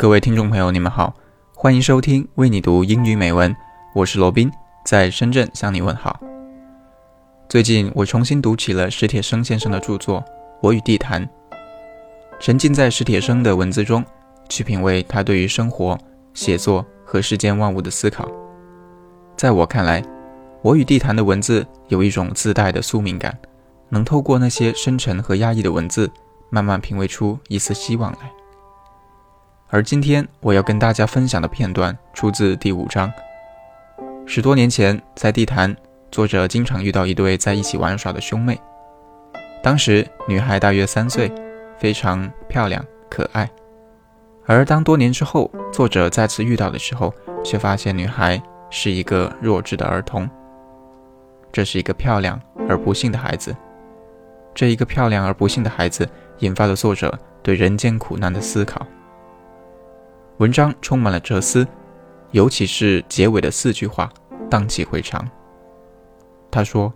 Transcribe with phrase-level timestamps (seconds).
[0.00, 1.12] 各位听众朋友，你们好，
[1.56, 3.54] 欢迎收听为你读英语美文，
[3.96, 4.48] 我是罗宾，
[4.84, 6.20] 在深圳向你问好。
[7.48, 10.20] 最近我重新读起了史铁生先生的著作
[10.62, 11.26] 《我与地坛》，
[12.38, 14.04] 沉浸在史铁生的文字中，
[14.48, 15.98] 去品味他对于生活、
[16.32, 18.30] 写作和世间万物的思考。
[19.36, 20.00] 在我看来，
[20.62, 23.36] 《我与地坛》的文字有一种自带的宿命感，
[23.88, 26.08] 能透过那些深沉和压抑的文字，
[26.50, 28.37] 慢慢品味出一丝希望来。
[29.70, 33.12] 而今天我要跟大家分享的片段出自第五章。
[34.24, 35.74] 十多年前，在地坛。
[36.10, 38.58] 作者经常遇到一对在一起玩耍的兄妹。
[39.62, 41.30] 当时女孩大约三岁，
[41.76, 43.46] 非常漂亮可爱。
[44.46, 47.12] 而当多年之后，作者再次遇到的时候，
[47.44, 50.26] 却发现女孩是一个弱智的儿童。
[51.52, 53.54] 这是一个漂亮而不幸的孩子。
[54.54, 56.08] 这一个漂亮而不幸的孩子，
[56.38, 58.80] 引发了作者对人间苦难的思考。
[60.38, 61.66] 文章充满了哲思，
[62.30, 64.08] 尤其是结尾的四句话，
[64.48, 65.28] 荡气回肠。
[66.48, 66.92] 他说：“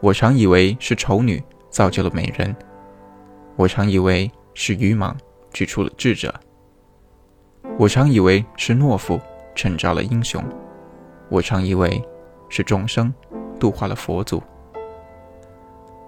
[0.00, 2.56] 我常以为是丑女造就了美人，
[3.54, 5.14] 我常以为是愚莽
[5.52, 6.34] 举出了智者，
[7.78, 9.20] 我常以为是懦夫
[9.54, 10.42] 衬照了英雄，
[11.28, 12.02] 我常以为
[12.48, 13.12] 是众生
[13.60, 14.42] 度化了佛祖。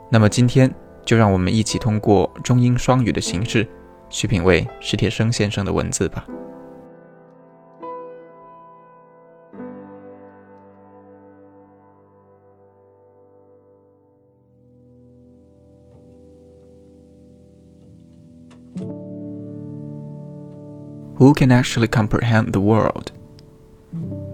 [0.08, 3.69] 那么今天就让我们一起通过中英双语的形式，
[4.09, 6.25] 去品味史铁生先生的文字吧。”
[21.17, 23.11] Who can actually comprehend the world?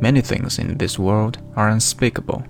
[0.02, 2.44] Many things in this world are unspeakable.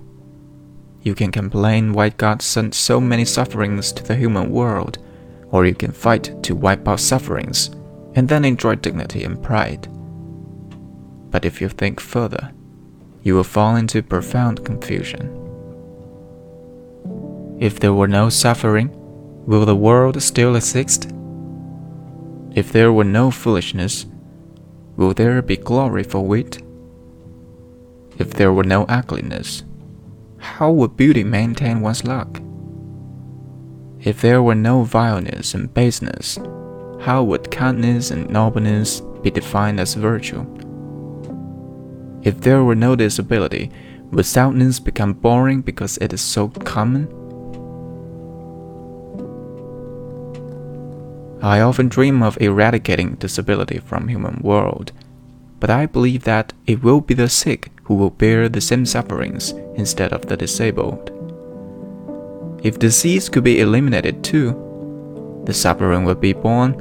[1.02, 4.98] You can complain why God sent so many sufferings to the human world,
[5.51, 7.69] or you can fight to wipe out sufferings
[8.15, 9.87] and then enjoy dignity and pride.
[11.29, 12.51] But if you think further,
[13.23, 15.33] you will fall into profound confusion.
[17.59, 18.89] If there were no suffering,
[19.45, 21.11] will the world still exist?
[22.53, 24.05] If there were no foolishness,
[24.95, 26.61] will there be glory for wit?
[28.17, 29.63] If there were no ugliness,
[30.37, 32.41] how would beauty maintain one's luck?
[34.01, 36.37] If there were no vileness and baseness,
[37.01, 40.45] how would kindness and nobleness be defined as virtue?
[42.21, 43.71] If there were no disability,
[44.11, 47.07] would soundness become boring because it is so common?
[51.41, 54.91] I often dream of eradicating disability from human world,
[55.59, 59.51] but I believe that it will be the sick who will bear the same sufferings
[59.75, 61.16] instead of the disabled.
[62.63, 66.75] If disease could be eliminated too, the suffering would be borne,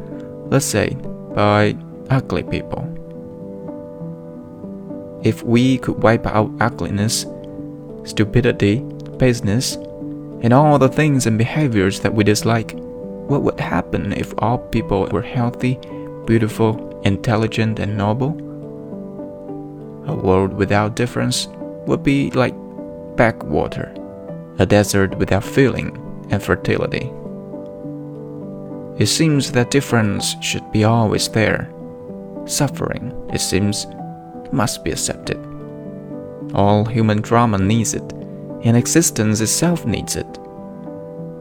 [0.51, 0.97] let's say,
[1.35, 1.77] by
[2.11, 2.83] ugly people.
[5.23, 7.27] If we could wipe out ugliness,
[8.05, 8.79] stupidity,
[9.19, 9.77] baseness,
[10.43, 12.73] and all the things and behaviors that we dislike,
[13.29, 15.79] what would happen if all people were healthy,
[16.27, 18.31] beautiful, intelligent, and noble?
[20.09, 21.49] A world without difference
[21.87, 22.55] would be like
[23.17, 23.93] backwater,
[24.59, 25.97] a desert without feeling
[26.31, 27.13] and fertility.
[28.99, 31.71] It seems that difference should be always there.
[32.47, 33.87] Suffering, it seems,
[34.53, 35.39] must be accepted.
[36.55, 38.11] All human drama needs it,
[38.65, 40.39] and existence itself needs it.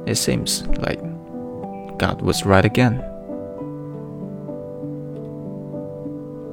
[0.06, 1.00] It seems like
[1.98, 3.00] God was right again.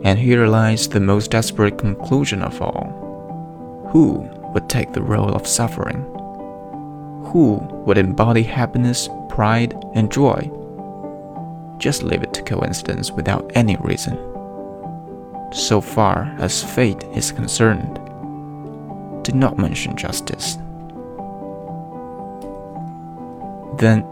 [0.04, 3.88] And here lies the most desperate conclusion of all.
[3.92, 6.11] Who would take the role of suffering?
[7.32, 7.54] Who
[7.86, 10.50] would embody happiness, pride, and joy?
[11.78, 14.18] Just leave it to coincidence without any reason.
[15.50, 17.94] So far as fate is concerned,
[19.24, 20.56] do not mention justice.
[23.78, 24.02] Then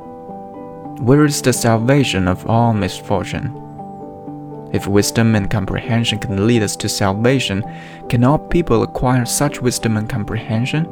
[1.00, 3.54] where is the salvation of all misfortune?
[4.72, 7.64] If wisdom and comprehension can lead us to salvation,
[8.08, 10.86] can all people acquire such wisdom and comprehension?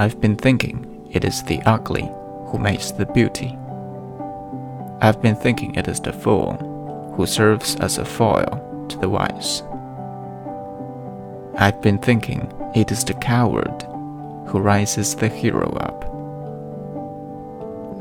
[0.00, 2.10] I've been thinking it is the ugly
[2.46, 3.54] who makes the beauty.
[5.02, 6.54] I've been thinking it is the fool
[7.14, 9.62] who serves as a foil to the wise.
[11.58, 13.82] I've been thinking it is the coward
[14.46, 16.00] who rises the hero up.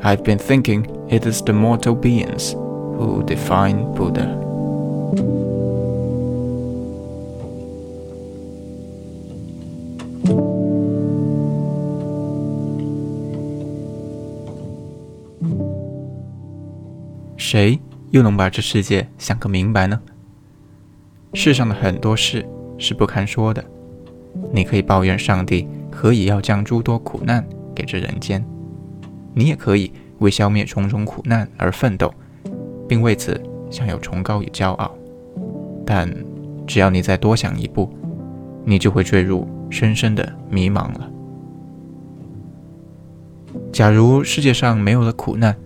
[0.05, 5.58] I've been thinking it is the mortal beings who define Buddha.
[17.51, 17.79] 谁
[18.11, 19.99] 又能把这世界想个明白呢？
[21.33, 22.47] 世上的很多事
[22.77, 23.65] 是不堪说的，
[24.53, 27.43] 你可以抱怨上帝何以要将诸多苦难
[27.73, 28.45] 给这人间，
[29.33, 32.13] 你也可以为消灭种种苦难而奋斗，
[32.87, 33.41] 并为此
[33.71, 34.95] 享有崇高与骄傲。
[35.83, 36.07] 但
[36.67, 37.91] 只要你再多想一步，
[38.63, 41.11] 你就会坠入深深的迷茫了。
[43.73, 45.57] 假如世界上没有了苦难，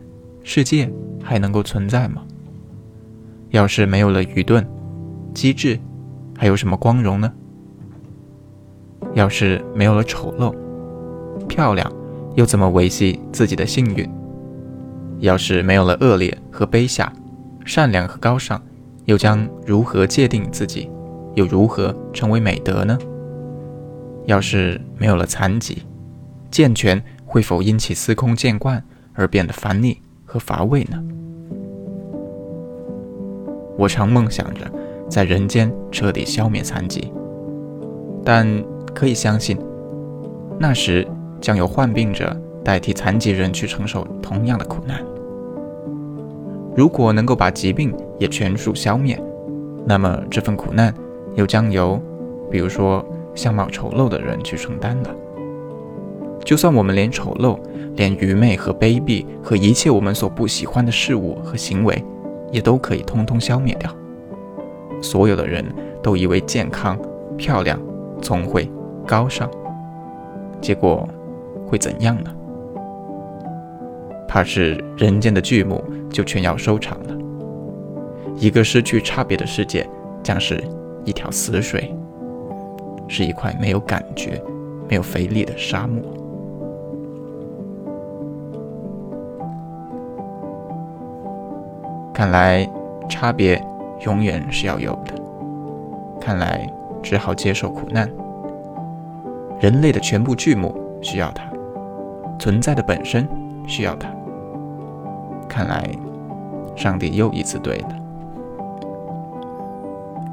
[0.43, 0.91] 世界
[1.23, 2.21] 还能够存在吗？
[3.49, 4.67] 要是没有了愚钝，
[5.33, 5.79] 机智，
[6.37, 7.31] 还有什么光荣呢？
[9.13, 10.53] 要是没有了丑陋，
[11.47, 11.91] 漂亮，
[12.35, 14.09] 又怎么维系自己的幸运？
[15.19, 17.11] 要是没有了恶劣和卑下，
[17.63, 18.61] 善良和高尚，
[19.05, 20.89] 又将如何界定自己？
[21.35, 22.97] 又如何成为美德呢？
[24.25, 25.83] 要是没有了残疾，
[26.51, 30.01] 健全，会否因其司空见惯而变得烦腻
[30.33, 30.99] 和乏味呢？
[33.77, 34.61] 我常梦想着。
[35.07, 37.13] 在人间彻底消灭残疾，
[38.25, 38.47] 但
[38.95, 39.55] 可以相信，
[40.57, 41.07] 那时
[41.39, 45.03] 将有患病者代替残疾人去承受同样的苦难。
[46.75, 49.21] 如果能够把疾病也全数消灭，
[49.85, 50.91] 那么这份苦难
[51.35, 52.01] 又将由，
[52.49, 55.09] 比如说相貌丑陋的人去承担了。
[56.43, 57.57] 就算我们连丑陋、
[57.95, 62.03] 连愚昧和卑鄙和一切我们所不喜欢的事物和行为，
[62.51, 63.89] 也都可以通通消灭掉。
[65.01, 65.65] 所有的人
[66.01, 66.97] 都以为健康、
[67.37, 67.79] 漂亮、
[68.21, 68.69] 聪慧、
[69.05, 69.49] 高尚，
[70.61, 71.07] 结果
[71.67, 72.33] 会怎样呢？
[74.27, 77.15] 怕是人间的剧目就全要收场了。
[78.37, 79.87] 一个失去差别的世界，
[80.23, 80.63] 将是
[81.05, 81.93] 一条死水，
[83.07, 84.41] 是一块没有感觉、
[84.89, 86.01] 没有肥力的沙漠。
[92.13, 92.69] 看来
[93.09, 93.61] 差别。
[94.05, 95.13] 永远是要有的。
[96.19, 96.69] 看来
[97.01, 98.09] 只好接受苦难。
[99.61, 101.45] 人类的全部剧目需要它，
[102.37, 103.25] 存在的本身
[103.65, 104.09] 需要它。
[105.47, 105.89] 看来，
[106.75, 107.89] 上帝又一次对了。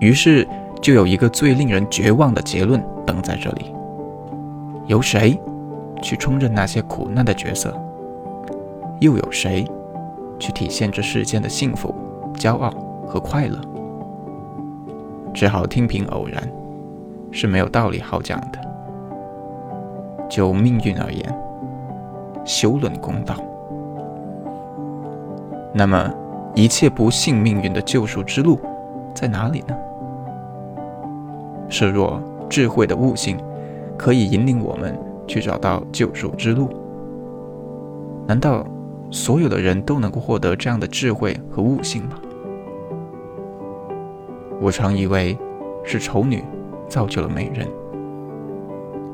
[0.01, 0.49] 于是，
[0.83, 3.73] 就有一个最令人绝望的结论等在这里：
[4.87, 5.41] 由谁
[6.03, 7.73] 去充任那些苦难的角色？
[8.99, 9.65] 又有谁
[10.41, 11.95] 去体现这世间的幸福、
[12.35, 12.73] 骄傲？
[13.07, 13.61] 和快乐，
[15.35, 16.49] 只好听凭偶然，
[17.33, 18.61] 是没有道理好讲的。
[20.29, 21.39] 就命运而言，
[22.45, 23.35] 修论公道。
[25.75, 26.09] 那么，
[26.55, 28.61] 一切不幸命运的救赎之路
[29.13, 29.77] 在哪里呢？
[31.69, 33.37] 设若智慧的悟性
[33.99, 34.97] 可以引领我们
[35.27, 36.69] 去找到救赎之路，
[38.25, 38.65] 难道
[39.11, 42.17] 所有的人都能够获得这样的智慧和悟性吗？
[44.61, 45.37] 我常以为
[45.85, 46.45] 是丑女
[46.87, 47.67] 造就了美人，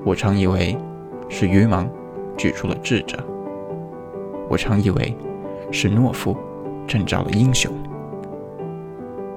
[0.05, 0.77] 我常以为
[1.29, 1.89] 是愚盲
[2.37, 3.17] 举出了智者，
[4.49, 5.17] 我常以为
[5.71, 6.37] 是懦夫
[6.87, 7.73] 征召了英雄，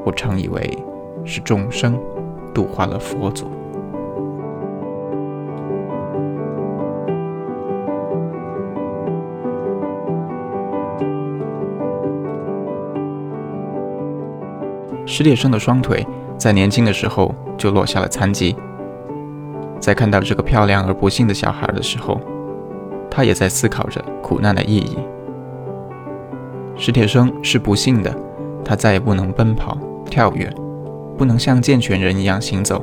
[0.03, 0.77] 我常以为
[1.23, 1.97] 是众生
[2.53, 3.47] 度化了佛祖。
[15.19, 16.07] 史铁生的双腿
[16.37, 18.55] 在年轻的时候就落下了残疾。
[19.77, 22.21] 在看到这个漂亮而不幸的小孩的时候，
[23.11, 24.97] 他也在思考着苦难的意义。
[26.77, 28.15] 史铁生是不幸的，
[28.63, 30.49] 他再也不能奔跑、跳跃，
[31.17, 32.81] 不能像健全人一样行走。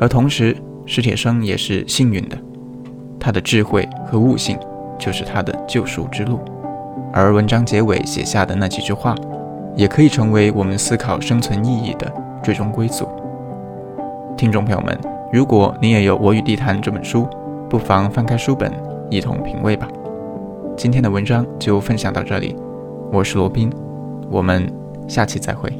[0.00, 2.36] 而同时，史铁生也是幸运的，
[3.20, 4.58] 他的智慧和悟性
[4.98, 6.40] 就是他的救赎之路。
[7.12, 9.14] 而文章结尾写下的那几句话。
[9.78, 13.08] 也可以成为我们思考生存意义的最终归宿。
[14.36, 14.98] 听众朋友们，
[15.32, 17.28] 如果你也有《我与地坛》这本书，
[17.70, 18.72] 不妨翻开书本
[19.08, 19.86] 一同品味吧。
[20.76, 22.56] 今天的文章就分享到这里，
[23.12, 23.72] 我是罗宾，
[24.28, 24.68] 我们
[25.06, 25.72] 下期再会。